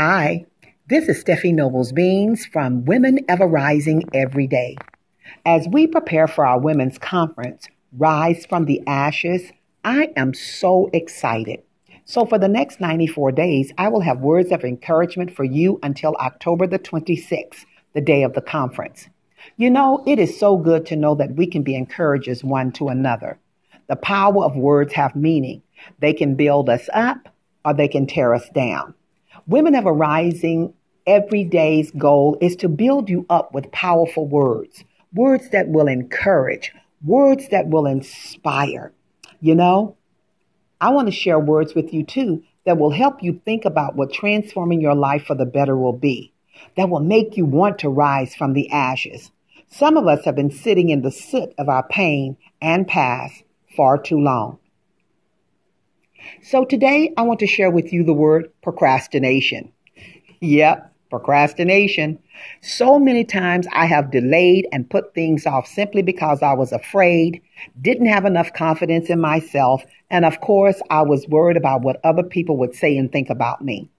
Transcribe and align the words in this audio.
Hi, 0.00 0.46
this 0.86 1.08
is 1.08 1.24
Steffi 1.24 1.52
Nobles 1.52 1.90
Beans 1.90 2.46
from 2.46 2.84
Women 2.84 3.18
Ever 3.28 3.48
Rising 3.48 4.04
Every 4.14 4.46
Day. 4.46 4.76
As 5.44 5.66
we 5.66 5.88
prepare 5.88 6.28
for 6.28 6.46
our 6.46 6.60
women's 6.60 6.98
conference, 6.98 7.66
Rise 7.90 8.46
from 8.46 8.66
the 8.66 8.80
Ashes, 8.86 9.50
I 9.82 10.12
am 10.14 10.34
so 10.34 10.88
excited. 10.92 11.64
So, 12.04 12.24
for 12.24 12.38
the 12.38 12.46
next 12.46 12.80
94 12.80 13.32
days, 13.32 13.72
I 13.76 13.88
will 13.88 14.02
have 14.02 14.20
words 14.20 14.52
of 14.52 14.62
encouragement 14.62 15.34
for 15.34 15.42
you 15.42 15.80
until 15.82 16.14
October 16.20 16.68
the 16.68 16.78
26th, 16.78 17.64
the 17.92 18.00
day 18.00 18.22
of 18.22 18.34
the 18.34 18.40
conference. 18.40 19.08
You 19.56 19.68
know, 19.68 20.04
it 20.06 20.20
is 20.20 20.38
so 20.38 20.58
good 20.58 20.86
to 20.86 20.96
know 20.96 21.16
that 21.16 21.34
we 21.34 21.48
can 21.48 21.64
be 21.64 21.74
encouragers 21.74 22.44
one 22.44 22.70
to 22.74 22.86
another. 22.86 23.36
The 23.88 23.96
power 23.96 24.44
of 24.44 24.54
words 24.54 24.92
have 24.92 25.16
meaning. 25.16 25.60
They 25.98 26.12
can 26.12 26.36
build 26.36 26.70
us 26.70 26.88
up 26.94 27.34
or 27.64 27.74
they 27.74 27.88
can 27.88 28.06
tear 28.06 28.32
us 28.32 28.48
down. 28.50 28.94
Women 29.46 29.74
Ever 29.74 29.92
Rising 29.92 30.74
every 31.06 31.44
day's 31.44 31.90
goal 31.92 32.36
is 32.40 32.56
to 32.56 32.68
build 32.68 33.08
you 33.08 33.24
up 33.30 33.54
with 33.54 33.72
powerful 33.72 34.26
words, 34.26 34.84
words 35.14 35.48
that 35.50 35.68
will 35.68 35.88
encourage, 35.88 36.72
words 37.04 37.48
that 37.48 37.68
will 37.68 37.86
inspire. 37.86 38.92
You 39.40 39.54
know, 39.54 39.96
I 40.80 40.90
want 40.90 41.08
to 41.08 41.12
share 41.12 41.38
words 41.38 41.74
with 41.74 41.92
you 41.94 42.04
too 42.04 42.42
that 42.64 42.78
will 42.78 42.90
help 42.90 43.22
you 43.22 43.40
think 43.44 43.64
about 43.64 43.96
what 43.96 44.12
transforming 44.12 44.80
your 44.80 44.94
life 44.94 45.24
for 45.24 45.34
the 45.34 45.46
better 45.46 45.76
will 45.76 45.94
be, 45.94 46.32
that 46.76 46.90
will 46.90 47.00
make 47.00 47.36
you 47.36 47.46
want 47.46 47.78
to 47.78 47.88
rise 47.88 48.34
from 48.34 48.52
the 48.52 48.70
ashes. 48.70 49.30
Some 49.70 49.96
of 49.96 50.06
us 50.06 50.24
have 50.24 50.36
been 50.36 50.50
sitting 50.50 50.90
in 50.90 51.02
the 51.02 51.10
soot 51.10 51.54
of 51.58 51.68
our 51.68 51.82
pain 51.82 52.36
and 52.60 52.86
past 52.86 53.42
far 53.76 53.98
too 53.98 54.18
long. 54.18 54.58
So 56.42 56.64
today 56.64 57.12
I 57.16 57.22
want 57.22 57.40
to 57.40 57.46
share 57.46 57.70
with 57.70 57.92
you 57.92 58.04
the 58.04 58.12
word 58.12 58.50
procrastination. 58.62 59.72
Yep, 60.40 60.92
procrastination. 61.10 62.18
So 62.60 62.98
many 62.98 63.24
times 63.24 63.66
I 63.72 63.86
have 63.86 64.10
delayed 64.10 64.68
and 64.72 64.88
put 64.88 65.14
things 65.14 65.46
off 65.46 65.66
simply 65.66 66.02
because 66.02 66.42
I 66.42 66.52
was 66.52 66.72
afraid, 66.72 67.42
didn't 67.80 68.06
have 68.06 68.24
enough 68.24 68.52
confidence 68.52 69.10
in 69.10 69.20
myself, 69.20 69.84
and 70.10 70.24
of 70.24 70.40
course 70.40 70.80
I 70.90 71.02
was 71.02 71.26
worried 71.28 71.56
about 71.56 71.82
what 71.82 72.00
other 72.04 72.22
people 72.22 72.56
would 72.58 72.74
say 72.74 72.96
and 72.96 73.10
think 73.10 73.30
about 73.30 73.64
me. 73.64 73.90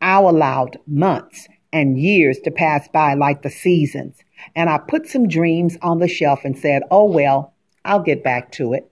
I 0.00 0.20
allowed 0.20 0.78
months 0.86 1.48
and 1.72 1.98
years 1.98 2.38
to 2.40 2.50
pass 2.50 2.88
by 2.88 3.14
like 3.14 3.42
the 3.42 3.50
seasons, 3.50 4.16
and 4.54 4.70
I 4.70 4.78
put 4.78 5.06
some 5.08 5.28
dreams 5.28 5.76
on 5.82 5.98
the 5.98 6.08
shelf 6.08 6.40
and 6.44 6.58
said, 6.58 6.82
oh 6.90 7.04
well, 7.04 7.52
I'll 7.84 8.02
get 8.02 8.24
back 8.24 8.52
to 8.52 8.72
it. 8.72 8.90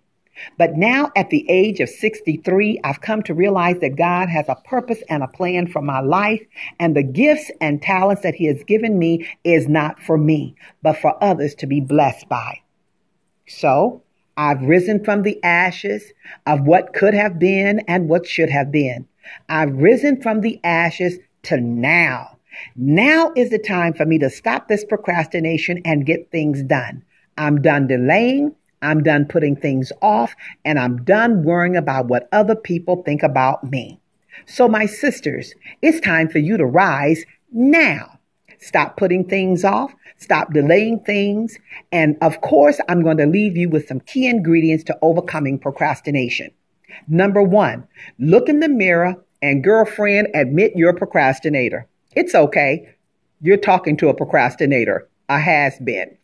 But 0.59 0.77
now, 0.77 1.11
at 1.17 1.31
the 1.31 1.49
age 1.49 1.81
of 1.81 1.89
63, 1.89 2.81
I've 2.85 3.01
come 3.01 3.23
to 3.25 3.35
realize 3.35 3.79
that 3.81 3.97
God 3.97 4.29
has 4.29 4.49
a 4.49 4.57
purpose 4.65 5.03
and 5.09 5.23
a 5.23 5.29
plan 5.29 5.67
for 5.67 5.83
my 5.83 6.01
life, 6.01 6.43
and 6.79 6.97
the 6.97 7.03
gifts 7.03 7.51
and 7.61 7.83
talents 7.83 8.23
that 8.23 8.35
He 8.35 8.47
has 8.47 8.63
given 8.65 8.99
me 8.99 9.29
is 9.45 9.69
not 9.69 10.01
for 10.01 10.17
me, 10.17 10.55
but 10.83 10.97
for 10.97 11.23
others 11.23 11.55
to 11.57 11.67
be 11.67 11.81
blessed 11.81 12.29
by. 12.29 12.61
So, 13.47 14.03
I've 14.37 14.63
risen 14.63 15.05
from 15.05 15.23
the 15.23 15.43
ashes 15.45 16.13
of 16.47 16.63
what 16.63 16.95
could 16.95 17.15
have 17.15 17.39
been 17.39 17.81
and 17.81 18.09
what 18.09 18.27
should 18.27 18.51
have 18.51 18.73
been. 18.73 19.07
I've 19.49 19.77
risen 19.77 20.21
from 20.23 20.41
the 20.41 20.59
ashes 20.65 21.19
to 21.45 21.61
now. 21.61 22.39
Now 22.77 23.33
is 23.37 23.51
the 23.51 23.59
time 23.59 23.93
for 23.95 24.05
me 24.05 24.19
to 24.19 24.31
stop 24.31 24.69
this 24.69 24.85
procrastination 24.85 25.83
and 25.85 26.07
get 26.07 26.31
things 26.31 26.63
done. 26.63 27.03
I'm 27.37 27.63
done 27.63 27.87
delaying. 27.87 28.55
I'm 28.83 29.03
done 29.03 29.27
putting 29.27 29.57
things 29.57 29.93
off 30.03 30.35
and 30.65 30.79
I'm 30.79 31.05
done 31.05 31.45
worrying 31.45 31.77
about 31.77 32.07
what 32.07 32.29
other 32.33 32.57
people 32.57 33.03
think 33.03 33.23
about 33.23 33.65
me. 33.71 34.01
So, 34.47 34.69
my 34.69 34.87
sisters, 34.87 35.55
it's 35.83 36.01
time 36.01 36.29
for 36.29 36.39
you 36.39 36.57
to 36.57 36.67
rise 36.67 37.25
now. 37.53 38.19
Stop 38.59 38.97
putting 38.97 39.29
things 39.29 39.65
off. 39.65 39.95
Stop 40.19 40.53
delaying 40.53 41.01
things. 41.01 41.59
And 41.91 42.17
of 42.23 42.41
course, 42.41 42.81
I'm 42.89 43.03
going 43.03 43.17
to 43.19 43.27
leave 43.27 43.57
you 43.57 43.69
with 43.69 43.89
some 43.89 44.01
key 44.01 44.27
ingredients 44.27 44.85
to 44.85 44.99
overcoming 45.03 45.59
procrastination. 45.59 46.51
Number 47.09 47.43
one, 47.43 47.89
look 48.19 48.49
in 48.49 48.61
the 48.61 48.69
mirror 48.69 49.17
and 49.41 49.65
girlfriend, 49.65 50.29
admit 50.35 50.73
you're 50.77 50.91
a 50.91 50.95
procrastinator. 50.95 51.89
It's 52.15 52.35
okay. 52.35 52.95
You're 53.41 53.57
talking 53.57 53.97
to 53.97 54.09
a 54.09 54.15
procrastinator, 54.15 55.09
a 55.29 55.41
has 55.41 55.79
been. 55.81 56.17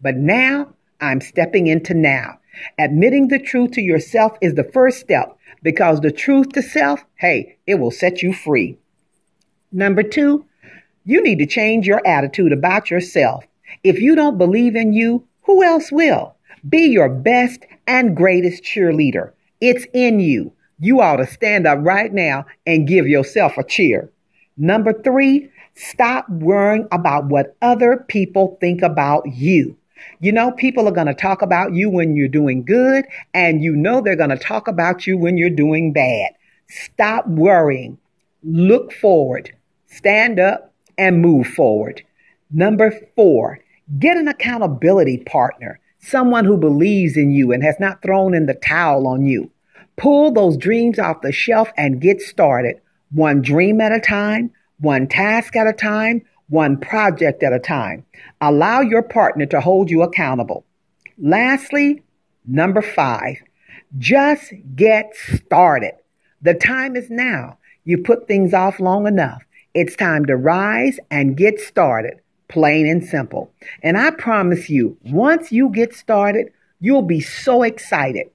But 0.00 0.16
now 0.16 0.74
I'm 1.02 1.20
stepping 1.20 1.66
into 1.66 1.92
now. 1.92 2.38
Admitting 2.78 3.28
the 3.28 3.40
truth 3.40 3.72
to 3.72 3.82
yourself 3.82 4.38
is 4.40 4.54
the 4.54 4.70
first 4.72 5.00
step 5.00 5.36
because 5.62 6.00
the 6.00 6.12
truth 6.12 6.50
to 6.50 6.62
self, 6.62 7.04
hey, 7.16 7.58
it 7.66 7.74
will 7.74 7.90
set 7.90 8.22
you 8.22 8.32
free. 8.32 8.78
Number 9.72 10.02
two, 10.02 10.46
you 11.04 11.22
need 11.22 11.38
to 11.40 11.46
change 11.46 11.86
your 11.86 12.06
attitude 12.06 12.52
about 12.52 12.90
yourself. 12.90 13.44
If 13.82 14.00
you 14.00 14.14
don't 14.14 14.38
believe 14.38 14.76
in 14.76 14.92
you, 14.92 15.26
who 15.42 15.64
else 15.64 15.90
will? 15.90 16.36
Be 16.68 16.86
your 16.86 17.08
best 17.08 17.66
and 17.86 18.16
greatest 18.16 18.62
cheerleader. 18.62 19.32
It's 19.60 19.86
in 19.92 20.20
you. 20.20 20.52
You 20.78 21.00
ought 21.00 21.16
to 21.16 21.26
stand 21.26 21.66
up 21.66 21.78
right 21.82 22.12
now 22.12 22.46
and 22.66 22.86
give 22.86 23.08
yourself 23.08 23.58
a 23.58 23.64
cheer. 23.64 24.10
Number 24.56 24.92
three, 24.92 25.50
stop 25.74 26.28
worrying 26.28 26.86
about 26.92 27.26
what 27.26 27.56
other 27.62 28.04
people 28.08 28.56
think 28.60 28.82
about 28.82 29.26
you. 29.26 29.76
You 30.20 30.32
know, 30.32 30.52
people 30.52 30.88
are 30.88 30.92
going 30.92 31.06
to 31.06 31.14
talk 31.14 31.42
about 31.42 31.74
you 31.74 31.90
when 31.90 32.16
you're 32.16 32.28
doing 32.28 32.64
good, 32.64 33.04
and 33.34 33.62
you 33.62 33.74
know 33.74 34.00
they're 34.00 34.16
going 34.16 34.30
to 34.30 34.36
talk 34.36 34.68
about 34.68 35.06
you 35.06 35.18
when 35.18 35.36
you're 35.36 35.50
doing 35.50 35.92
bad. 35.92 36.32
Stop 36.68 37.26
worrying. 37.26 37.98
Look 38.42 38.92
forward. 38.92 39.54
Stand 39.86 40.40
up 40.40 40.72
and 40.96 41.20
move 41.20 41.46
forward. 41.46 42.02
Number 42.50 42.92
four, 43.16 43.60
get 43.98 44.16
an 44.16 44.28
accountability 44.28 45.18
partner, 45.18 45.80
someone 45.98 46.44
who 46.44 46.56
believes 46.56 47.16
in 47.16 47.30
you 47.30 47.52
and 47.52 47.62
has 47.62 47.76
not 47.78 48.02
thrown 48.02 48.34
in 48.34 48.46
the 48.46 48.54
towel 48.54 49.06
on 49.06 49.24
you. 49.24 49.50
Pull 49.96 50.32
those 50.32 50.56
dreams 50.56 50.98
off 50.98 51.20
the 51.20 51.32
shelf 51.32 51.70
and 51.76 52.00
get 52.00 52.20
started, 52.20 52.80
one 53.10 53.42
dream 53.42 53.80
at 53.80 53.92
a 53.92 54.00
time, 54.00 54.50
one 54.78 55.06
task 55.06 55.54
at 55.56 55.66
a 55.66 55.72
time, 55.72 56.22
one 56.52 56.76
project 56.76 57.42
at 57.42 57.54
a 57.54 57.58
time. 57.58 58.04
Allow 58.42 58.82
your 58.82 59.02
partner 59.02 59.46
to 59.46 59.60
hold 59.60 59.90
you 59.90 60.02
accountable. 60.02 60.64
Lastly, 61.18 62.02
number 62.46 62.82
five, 62.82 63.36
just 63.98 64.52
get 64.76 65.14
started. 65.16 65.94
The 66.42 66.52
time 66.52 66.94
is 66.94 67.08
now. 67.08 67.58
You 67.84 67.98
put 67.98 68.28
things 68.28 68.52
off 68.52 68.80
long 68.80 69.06
enough. 69.06 69.42
It's 69.72 69.96
time 69.96 70.26
to 70.26 70.36
rise 70.36 70.98
and 71.10 71.38
get 71.38 71.58
started, 71.58 72.20
plain 72.48 72.86
and 72.86 73.02
simple. 73.02 73.50
And 73.82 73.96
I 73.96 74.10
promise 74.10 74.68
you, 74.68 74.98
once 75.04 75.52
you 75.52 75.70
get 75.70 75.94
started, 75.94 76.52
you'll 76.80 77.00
be 77.00 77.20
so 77.20 77.62
excited. 77.62 78.26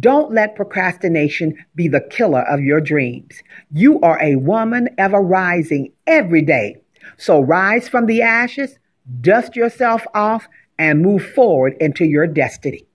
Don't 0.00 0.32
let 0.32 0.56
procrastination 0.56 1.64
be 1.76 1.86
the 1.86 2.00
killer 2.00 2.42
of 2.42 2.60
your 2.60 2.80
dreams. 2.80 3.40
You 3.70 4.00
are 4.00 4.20
a 4.20 4.36
woman 4.36 4.88
ever 4.98 5.20
rising 5.20 5.92
every 6.06 6.42
day 6.42 6.81
so 7.16 7.40
rise 7.40 7.88
from 7.88 8.06
the 8.06 8.22
ashes, 8.22 8.78
dust 9.20 9.56
yourself 9.56 10.06
off, 10.14 10.48
and 10.78 11.02
move 11.02 11.24
forward 11.24 11.74
into 11.80 12.04
your 12.04 12.26
destiny. 12.26 12.86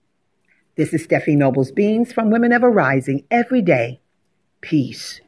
This 0.76 0.92
is 0.92 1.06
Steffi 1.06 1.36
Nobles 1.36 1.72
Beans 1.72 2.12
from 2.12 2.30
Women 2.30 2.52
Ever 2.52 2.70
Rising 2.70 3.24
every 3.30 3.62
day. 3.62 4.00
Peace. 4.60 5.20